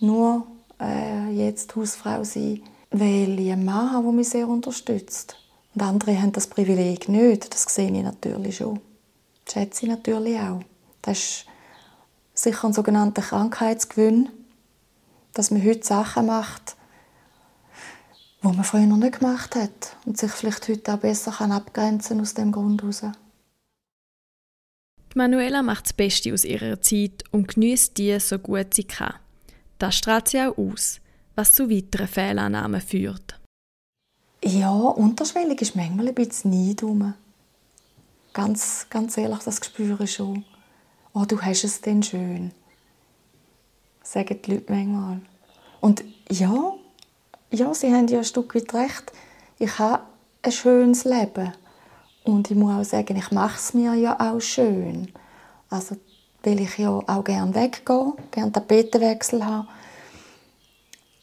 nur 0.00 0.46
äh, 0.80 1.30
jetzt 1.30 1.76
Hausfrau 1.76 2.24
sein, 2.24 2.62
weil 2.92 3.40
ich 3.40 3.52
einen 3.52 3.64
Mann 3.64 3.92
habe, 3.92 4.04
der 4.04 4.12
mich 4.12 4.28
sehr 4.28 4.48
unterstützt. 4.48 5.36
Und 5.74 5.82
andere 5.82 6.20
haben 6.20 6.32
das 6.32 6.46
Privileg 6.46 7.08
nicht, 7.08 7.52
das 7.52 7.62
sehe 7.62 7.90
ich 7.90 8.02
natürlich 8.02 8.58
schon. 8.58 8.80
Das 9.44 9.54
schätze 9.54 9.86
ich 9.86 9.90
natürlich 9.90 10.38
auch. 10.38 10.62
Das 11.00 11.18
ist 11.18 11.46
sicher 12.34 12.68
ein 12.68 12.72
sogenannter 12.72 13.22
Krankheitsgewinn, 13.22 14.28
dass 15.32 15.50
man 15.50 15.64
heute 15.64 15.84
Sachen 15.84 16.26
macht, 16.26 16.76
wo 18.42 18.50
man 18.50 18.64
früher 18.64 18.86
noch 18.86 18.96
nicht 18.96 19.20
gemacht 19.20 19.54
hat 19.56 19.96
und 20.04 20.18
sich 20.18 20.30
vielleicht 20.30 20.68
heute 20.68 20.94
auch 20.94 20.98
besser 20.98 21.32
abgrenzen 21.40 22.16
kann 22.16 22.20
aus 22.20 22.34
dem 22.34 22.52
Grund 22.52 22.82
heraus. 22.82 23.02
Manuela 25.14 25.62
macht 25.62 25.86
das 25.86 25.92
Beste 25.92 26.32
aus 26.32 26.44
ihrer 26.44 26.80
Zeit 26.80 27.24
und 27.30 27.48
genießt 27.48 27.98
die 27.98 28.18
so 28.18 28.38
gut 28.38 28.74
sie 28.74 28.84
kann. 28.84 29.14
Das 29.78 29.96
strahlt 29.96 30.28
sie 30.28 30.40
auch 30.40 30.56
aus, 30.56 31.00
was 31.34 31.52
zu 31.52 31.70
weiteren 31.70 32.08
Fehlannahmen 32.08 32.80
führt. 32.80 33.40
Ja, 34.44 34.72
unterschwellig 34.72 35.62
ist 35.62 35.76
manchmal 35.76 36.08
ein 36.08 36.14
bisschen 36.14 36.50
Neid. 36.50 36.82
Ganz, 38.32 38.86
ganz 38.90 39.16
ehrlich, 39.16 39.40
das 39.40 39.64
spüre 39.64 40.04
ich 40.04 40.14
schon. 40.14 40.44
Oh, 41.12 41.24
du 41.26 41.40
hast 41.40 41.64
es 41.64 41.80
denn 41.80 42.02
schön. 42.02 42.52
Sagen 44.02 44.38
die 44.44 44.52
Leute 44.52 44.72
manchmal. 44.72 45.20
Und 45.80 46.02
ja, 46.30 46.72
ja, 47.50 47.74
sie 47.74 47.92
haben 47.92 48.08
ja 48.08 48.18
ein 48.18 48.24
Stück 48.24 48.54
weit 48.54 48.72
recht. 48.74 49.12
Ich 49.58 49.78
habe 49.78 50.02
ein 50.42 50.52
schönes 50.52 51.04
Leben. 51.04 51.52
Und 52.24 52.50
ich 52.50 52.56
muss 52.56 52.72
auch 52.72 52.84
sagen, 52.84 53.16
ich 53.16 53.30
mache 53.30 53.58
es 53.58 53.74
mir 53.74 53.94
ja 53.94 54.18
auch 54.18 54.40
schön. 54.40 55.12
Also, 55.68 55.96
weil 56.42 56.60
ich 56.60 56.78
ja 56.78 56.90
auch 56.90 57.24
gerne 57.24 57.54
weggehe, 57.54 58.14
gerne 58.30 58.52
Tapetenwechsel 58.52 59.44
habe. 59.44 59.68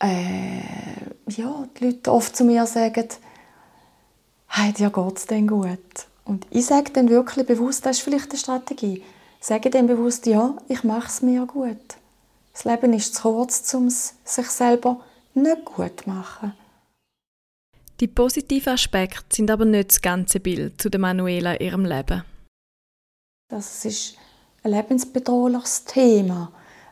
Äh, 0.01 0.61
ja, 1.27 1.67
die 1.77 1.85
Leute 1.85 2.11
oft 2.11 2.35
zu 2.35 2.43
mir 2.43 2.65
sagen, 2.65 3.07
hey, 4.47 4.73
dir 4.73 4.89
geht 4.89 5.17
es 5.17 5.25
denn 5.25 5.47
gut? 5.47 5.79
Und 6.25 6.47
ich 6.51 6.65
sage 6.65 6.91
dann 6.91 7.09
wirklich 7.09 7.45
bewusst, 7.45 7.85
das 7.85 7.97
ist 7.97 8.03
vielleicht 8.03 8.29
eine 8.29 8.39
Strategie, 8.39 9.03
sage 9.39 9.69
dann 9.69 9.87
bewusst, 9.87 10.25
ja, 10.25 10.55
ich 10.67 10.83
mache 10.83 11.07
es 11.07 11.21
mir 11.21 11.45
gut. 11.45 11.77
Das 12.53 12.65
Leben 12.65 12.93
ist 12.93 13.15
zu 13.15 13.23
kurz, 13.23 13.73
um 13.73 13.87
es 13.87 14.15
sich 14.23 14.47
selber 14.49 14.99
nicht 15.33 15.65
gut 15.65 16.01
zu 16.01 16.09
machen. 16.09 16.53
Die 17.99 18.07
positiven 18.07 18.73
Aspekte 18.73 19.35
sind 19.35 19.51
aber 19.51 19.65
nicht 19.65 19.89
das 19.89 20.01
ganze 20.01 20.39
Bild 20.39 20.81
zu 20.81 20.89
der 20.89 20.99
Manuela 21.01 21.53
in 21.55 21.67
ihrem 21.67 21.85
Leben. 21.85 22.23
Das 23.49 23.83
ist 23.83 24.15
ein 24.63 24.71
lebensbedrohliches 24.71 25.85
Thema 25.85 26.51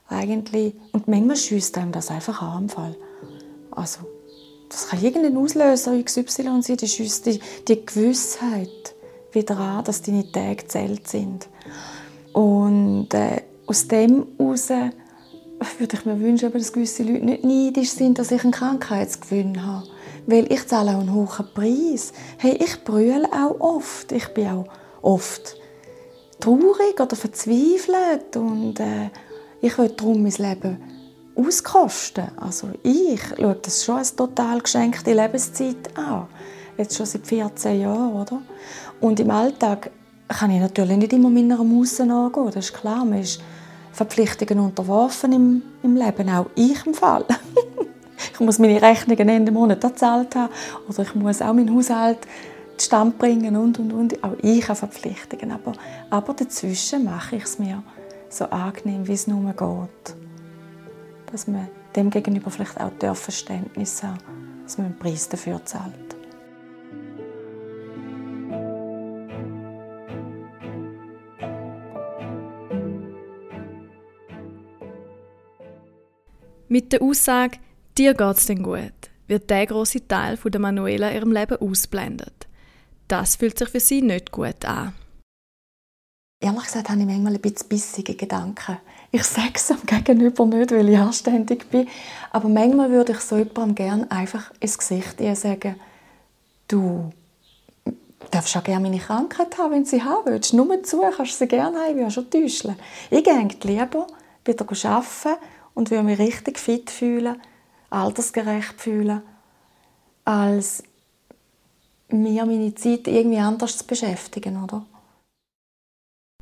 eigentlich 0.09 0.73
und 0.91 1.07
manchmal 1.07 1.35
schießt 1.35 1.77
einem 1.77 1.91
das 1.91 2.09
einfach 2.09 2.41
an 2.41 2.63
im 2.63 2.69
Fall. 2.69 2.95
Also 3.71 3.99
das 4.69 4.87
kann 4.87 5.01
irgendein 5.01 5.37
Auslöser 5.37 6.01
XY 6.01 6.61
sein, 6.61 6.77
die 6.77 6.87
schießt 6.87 7.25
die, 7.25 7.39
die 7.67 7.85
Gewissheit 7.85 8.95
wieder 9.31 9.57
an, 9.57 9.83
dass 9.83 10.01
deine 10.01 10.29
Tage 10.31 10.57
gezählt 10.57 11.07
sind. 11.07 11.47
Und 12.33 13.13
äh, 13.13 13.41
aus 13.65 13.87
dem 13.87 14.27
heraus 14.37 14.69
würde 14.69 15.97
ich 15.97 16.05
mir 16.05 16.19
wünschen, 16.19 16.51
dass 16.51 16.73
gewisse 16.73 17.03
Leute 17.03 17.25
nicht 17.25 17.43
neidisch 17.43 17.91
sind, 17.91 18.19
dass 18.19 18.31
ich 18.31 18.43
einen 18.43 18.51
Krankheitsgewinn 18.51 19.65
habe 19.65 19.87
weil 20.27 20.51
ich 20.51 20.67
zahle 20.67 20.91
auch 20.91 20.99
einen 20.99 21.13
hohen 21.13 21.47
Preis. 21.55 22.13
Hey, 22.37 22.59
ich 22.63 22.83
brülle 22.83 23.27
auch 23.31 23.59
oft. 23.59 24.11
Ich 24.11 24.27
bin 24.27 24.47
auch 24.49 24.65
oft 25.01 25.55
traurig 26.39 26.99
oder 26.99 27.15
verzweifelt 27.15 28.35
und 28.35 28.79
äh, 28.79 29.09
ich 29.61 29.77
will 29.77 29.89
darum 29.89 30.23
mein 30.23 30.33
Leben 30.33 30.77
auskosten. 31.35 32.25
Also 32.37 32.69
ich 32.83 33.21
schaue 33.21 33.57
das 33.61 33.83
schon 33.83 33.97
als 33.97 34.15
total 34.15 34.61
geschenkte 34.61 35.13
Lebenszeit 35.13 35.95
an. 35.95 36.27
Jetzt 36.77 36.95
schon 36.95 37.05
seit 37.05 37.25
14 37.25 37.81
Jahren, 37.81 38.13
oder? 38.13 38.41
Und 38.99 39.19
im 39.19 39.31
Alltag 39.31 39.91
kann 40.27 40.51
ich 40.51 40.59
natürlich 40.59 40.97
nicht 40.97 41.13
immer 41.13 41.29
meiner 41.29 41.63
Muse 41.63 42.05
nachgehen, 42.05 42.47
das 42.47 42.65
ist 42.65 42.73
klar. 42.73 43.05
Man 43.05 43.19
ist 43.21 43.41
Verpflichtungen 43.91 44.63
unterworfen 44.63 45.33
im, 45.33 45.61
im 45.83 45.95
Leben, 45.95 46.29
auch 46.29 46.47
ich 46.55 46.85
im 46.85 46.93
Fall. 46.93 47.25
ich 48.33 48.39
muss 48.39 48.59
meine 48.59 48.81
Rechnungen 48.81 49.29
Ende 49.29 49.51
Monat 49.51 49.79
bezahlt 49.79 50.35
haben 50.35 50.53
oder 50.87 51.03
ich 51.03 51.15
muss 51.15 51.41
auch 51.41 51.53
meinen 51.53 51.73
Haushalt 51.73 52.19
Stand 52.79 53.17
bringen 53.17 53.55
und 53.55 53.79
und 53.79 53.91
und. 53.91 54.23
Auch 54.23 54.35
ich 54.43 54.63
habe 54.69 54.75
Verpflichtungen, 54.75 55.51
aber, 55.51 55.73
aber 56.11 56.33
dazwischen 56.33 57.05
mache 57.05 57.37
ich 57.37 57.43
es 57.43 57.57
mir 57.57 57.81
so 58.29 58.45
angenehm, 58.45 59.07
wie 59.07 59.13
es 59.13 59.27
nur 59.27 59.53
geht. 59.53 60.15
Dass 61.31 61.47
man 61.47 61.67
dem 61.95 62.09
gegenüber 62.09 62.51
vielleicht 62.51 62.79
auch 62.79 62.91
der 63.01 63.15
Verständnis 63.15 64.03
hat, 64.03 64.19
dass 64.63 64.77
man 64.77 64.87
einen 64.87 64.99
Preis 64.99 65.29
dafür 65.29 65.63
zahlt. 65.65 65.93
Mit 76.69 76.91
der 76.91 77.01
Aussage, 77.01 77.59
dir 77.97 78.13
geht's 78.13 78.45
denn 78.45 78.61
gut, 78.61 78.91
wird 79.27 79.49
der 79.49 79.65
große 79.65 80.07
Teil 80.07 80.35
von 80.35 80.51
der 80.51 80.59
Manuela 80.59 81.11
ihrem 81.13 81.31
Leben 81.31 81.57
ausblendet. 81.57 82.47
Das 83.07 83.37
fühlt 83.37 83.57
sich 83.57 83.69
für 83.69 83.79
sie 83.79 84.01
nicht 84.01 84.31
gut 84.31 84.65
an. 84.65 84.93
Ehrlich 86.39 86.65
gesagt 86.65 86.89
habe 86.89 86.99
ich 86.99 87.05
manchmal 87.05 87.33
ein 87.33 87.41
bisschen 87.41 87.67
bissige 87.67 88.13
Gedanken. 88.13 88.77
Ich 89.11 89.23
sage 89.23 89.53
es 89.55 89.71
am 89.71 89.81
Gegenüber 89.85 90.45
nicht, 90.45 90.71
weil 90.71 90.87
ich 90.89 90.97
anständig 90.97 91.69
bin. 91.71 91.87
Aber 92.31 92.47
manchmal 92.47 92.91
würde 92.91 93.13
ich 93.13 93.19
so 93.21 93.37
jemandem 93.37 93.73
gerne 93.73 94.11
einfach 94.11 94.51
ins 94.59 94.77
Gesicht 94.77 95.15
sagen, 95.35 95.75
du 96.67 97.11
darfst 98.29 98.55
auch 98.55 98.63
gerne 98.63 98.87
meine 98.87 99.01
Krankheit 99.01 99.57
haben, 99.57 99.71
wenn 99.71 99.85
sie 99.85 100.03
haben 100.03 100.25
willst. 100.25 100.53
Nur 100.53 100.83
zu, 100.83 101.01
kannst 101.01 101.33
du 101.33 101.37
sie 101.37 101.47
gerne 101.47 101.79
haben, 101.79 101.89
ich 101.89 101.95
will 101.95 102.11
schon 102.11 102.29
täuschen. 102.29 102.75
Ich 103.09 103.23
gehe 103.23 103.47
lieber 103.63 104.07
wieder 104.45 104.65
arbeiten 104.69 105.39
und 105.73 105.89
will 105.89 106.03
mich 106.03 106.19
richtig 106.19 106.59
fit 106.59 106.91
fühlen, 106.91 107.41
altersgerecht 107.89 108.79
fühlen, 108.79 109.21
als 110.23 110.83
mir 112.09 112.45
meine 112.45 112.75
Zeit 112.75 113.07
irgendwie 113.07 113.39
anders 113.39 113.77
zu 113.79 113.87
beschäftigen, 113.87 114.63
oder? 114.63 114.85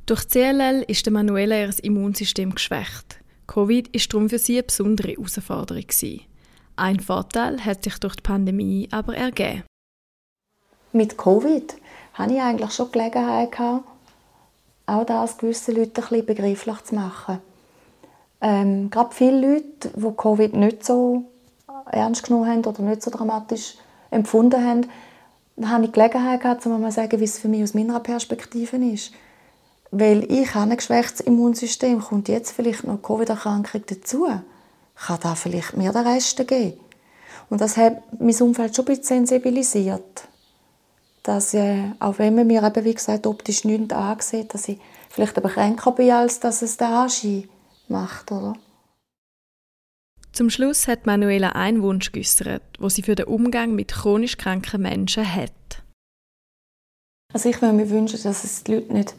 Durch 0.07 0.27
CLL 0.27 0.85
ist 0.87 1.07
der 1.07 1.13
Manuela 1.13 1.57
ihr 1.57 1.83
Immunsystem 1.83 2.53
geschwächt. 2.53 3.17
Covid 3.47 3.87
ist 3.87 4.13
darum 4.13 4.29
für 4.29 4.37
sie 4.37 4.57
eine 4.57 4.63
besondere 4.63 5.13
Herausforderung. 5.13 5.85
Ein 6.75 6.99
Vorteil 6.99 7.65
hat 7.65 7.83
sich 7.83 7.97
durch 7.97 8.15
die 8.17 8.21
Pandemie 8.21 8.87
aber 8.91 9.15
ergeben. 9.17 9.63
Mit 10.91 11.17
Covid 11.17 11.75
hatte 12.13 12.33
ich 12.35 12.39
eigentlich 12.39 12.71
schon 12.71 12.91
Gelegenheit, 12.91 13.51
gehabt, 13.51 13.89
auch 14.85 15.05
das 15.07 15.39
gewissen 15.39 15.75
Leuten 15.75 16.03
ein 16.03 16.25
bisschen 16.25 16.77
zu 16.85 16.95
machen. 16.95 17.39
Ähm, 18.41 18.91
gerade 18.91 19.15
viele 19.15 19.53
Leute, 19.53 19.89
die 19.95 20.15
Covid 20.15 20.53
nicht 20.55 20.85
so 20.85 21.23
ernst 21.89 22.27
genommen 22.27 22.47
haben 22.47 22.63
oder 22.63 22.83
nicht 22.83 23.01
so 23.01 23.09
dramatisch 23.09 23.73
empfunden 24.11 24.63
haben, 24.63 24.87
habe 25.67 25.85
ich 25.85 25.91
Gelegenheit 25.91 26.41
gehabt, 26.41 26.61
zu 26.61 26.91
sagen, 26.91 27.19
wie 27.19 27.23
es 27.23 27.39
für 27.39 27.47
mich 27.47 27.63
aus 27.63 27.73
meiner 27.73 27.99
Perspektive 27.99 28.77
ist. 28.77 29.11
Weil 29.97 30.29
ich 30.29 30.53
habe 30.55 30.71
ein 30.71 30.75
geschwächtes 30.75 31.21
Immunsystem, 31.21 32.01
kommt 32.01 32.27
jetzt 32.27 32.51
vielleicht 32.51 32.83
noch 32.83 33.01
Covid-Erkrankung 33.01 33.81
dazu, 33.87 34.27
kann 34.93 35.19
da 35.21 35.35
vielleicht 35.35 35.77
mehr 35.77 35.93
den 35.93 36.05
Rest 36.05 36.35
geben. 36.45 36.73
Und 37.49 37.61
das 37.61 37.77
hat 37.77 38.01
mein 38.19 38.35
Umfeld 38.41 38.75
schon 38.75 38.83
ein 38.83 38.87
bisschen 38.87 39.25
sensibilisiert. 39.25 40.27
Dass, 41.23 41.53
äh, 41.53 41.91
auch 41.99 42.19
wenn 42.19 42.35
man 42.35 42.45
mir 42.45 42.61
eben, 42.61 42.83
wie 42.83 42.93
gesagt, 42.93 43.25
optisch 43.25 43.63
nichts 43.63 43.93
ansieht, 43.93 44.53
dass 44.53 44.67
ich 44.67 44.79
vielleicht 45.09 45.37
aber 45.37 45.47
kränker 45.47 45.93
bin, 45.93 46.11
als 46.11 46.41
dass 46.41 46.61
es 46.61 46.75
der 46.75 46.89
Anschein 46.89 47.47
macht, 47.87 48.33
oder? 48.33 48.53
Zum 50.33 50.49
Schluss 50.49 50.89
hat 50.89 51.05
Manuela 51.05 51.51
einen 51.51 51.81
Wunsch 51.81 52.11
geäußert, 52.11 52.63
wo 52.79 52.89
sie 52.89 53.03
für 53.03 53.15
den 53.15 53.27
Umgang 53.27 53.75
mit 53.75 53.93
chronisch 53.93 54.35
kranken 54.35 54.81
Menschen 54.81 55.33
hat. 55.33 55.53
Also 57.31 57.47
ich 57.47 57.61
würde 57.61 57.75
mir 57.75 57.89
wünschen, 57.89 58.21
dass 58.21 58.43
es 58.43 58.65
die 58.65 58.73
Leute 58.73 58.91
nicht 58.91 59.15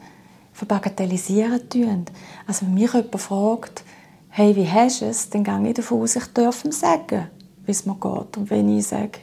verbagatellisieren 0.57 1.69
tun. 1.69 2.05
Also 2.47 2.65
wenn 2.65 2.73
mich 2.73 2.91
jemand 2.91 3.21
fragt, 3.21 3.83
hey, 4.29 4.55
wie 4.55 4.67
hast 4.67 5.01
du 5.01 5.05
es, 5.05 5.29
dann 5.29 5.43
gehe 5.43 5.67
ich 5.67 5.75
davon 5.75 6.01
aus, 6.01 6.15
ich 6.15 6.25
darf 6.33 6.65
ihm 6.65 6.71
sagen, 6.71 7.27
wie 7.65 7.71
es 7.71 7.85
mir 7.85 7.93
geht. 7.95 8.37
Und 8.37 8.49
wenn 8.49 8.75
ich 8.75 8.87
sage, 8.87 9.19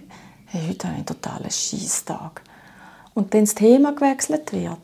hey, 0.47 0.63
heute 0.69 0.87
habe 0.87 0.95
ich 0.95 0.99
einen 0.99 1.07
totalen 1.07 1.51
Scheisstag 1.51 2.43
und 3.15 3.35
dann 3.35 3.41
das 3.45 3.55
Thema 3.55 3.93
gewechselt 3.93 4.53
wird, 4.53 4.79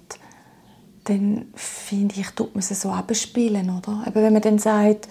dann 1.04 1.47
finde 1.54 2.16
ich, 2.21 2.30
tut 2.30 2.54
man 2.54 2.61
es 2.61 2.80
so 2.80 2.90
abspielen, 2.90 3.71
oder? 3.71 4.02
Aber 4.04 4.23
wenn 4.23 4.33
man 4.33 4.42
dann 4.42 4.59
sagt, 4.59 5.09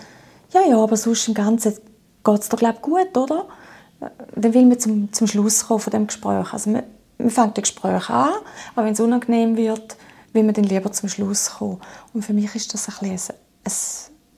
ja, 0.52 0.62
ja, 0.62 0.78
aber 0.78 0.98
sonst 0.98 1.28
im 1.28 1.34
Ganzen 1.34 1.74
geht 2.24 2.40
es 2.40 2.50
doch, 2.50 2.60
glaube 2.60 2.80
gut, 2.82 3.18
oder? 3.18 3.46
Dann 4.36 4.54
will 4.54 4.66
man 4.66 4.80
zum, 4.80 5.12
zum 5.14 5.28
Schluss 5.28 5.68
kommen 5.68 5.80
von 5.80 5.92
dem 5.92 6.08
Gespräch. 6.08 6.54
Also 6.54 6.70
man, 6.70 6.84
man 7.18 7.30
fängt 7.30 7.58
das 7.58 7.64
Gespräch 7.64 8.10
an, 8.10 8.34
aber 8.76 8.86
wenn 8.86 8.94
es 8.94 9.00
unangenehm 9.00 9.58
wird, 9.58 9.98
will 10.34 10.44
man 10.44 10.54
dann 10.54 10.66
lieber 10.66 10.92
zum 10.92 11.10
Schluss 11.10 11.52
kommen. 11.52 11.82
Und 12.14 12.24
für 12.24 12.34
mich 12.34 12.54
ist 12.56 12.74
das 12.74 12.88
ein, 12.88 13.10
bisschen 13.10 13.36
ein, 13.64 13.72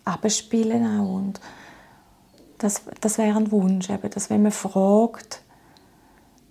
Abspielen 0.06 1.00
auch. 1.00 1.16
Und 1.16 1.40
das, 2.58 2.82
das 3.00 3.18
wäre 3.18 3.38
ein 3.38 3.52
Wunsch, 3.52 3.90
eben, 3.90 4.10
dass 4.10 4.30
wenn 4.30 4.44
man 4.44 4.52
fragt, 4.52 5.42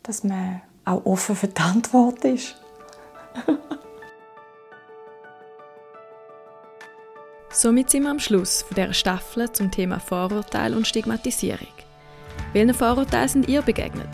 dass 0.02 0.24
man 0.24 0.62
auch 0.84 1.04
offen 1.04 1.36
für 1.36 1.48
die 1.48 1.60
Antwort 1.60 2.24
ist. 2.24 2.56
Somit 7.52 7.90
sind 7.90 8.04
wir 8.04 8.10
am 8.10 8.20
Schluss 8.20 8.62
von 8.62 8.74
dieser 8.76 8.94
Staffel 8.94 9.50
zum 9.52 9.70
Thema 9.70 10.00
Vorurteil 10.00 10.74
und 10.74 10.86
Stigmatisierung. 10.86 11.68
Welchen 12.52 12.74
Vorurteilen 12.74 13.28
sind 13.28 13.48
ihr 13.48 13.62
begegnet? 13.62 14.08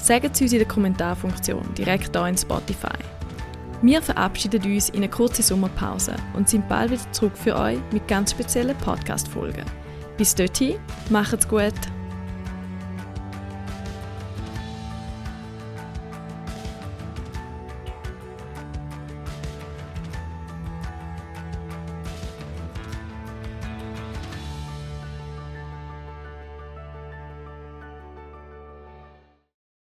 Sagt 0.00 0.34
es 0.34 0.40
uns 0.40 0.52
in 0.52 0.58
der 0.58 0.68
Kommentarfunktion 0.68 1.74
direkt 1.74 2.16
hier 2.16 2.26
in 2.26 2.36
Spotify. 2.36 2.98
Wir 3.82 4.00
verabschieden 4.00 4.62
uns 4.62 4.90
in 4.90 4.98
eine 4.98 5.08
kurze 5.08 5.42
Sommerpause 5.42 6.14
und 6.34 6.48
sind 6.48 6.68
bald 6.68 6.92
wieder 6.92 7.12
zurück 7.12 7.36
für 7.36 7.56
euch 7.56 7.78
mit 7.92 8.06
ganz 8.06 8.30
speziellen 8.30 8.76
Podcast-Folgen. 8.78 9.64
Bis 10.16 10.34
dorthin, 10.36 10.76
macht's 11.10 11.48
gut! 11.48 11.74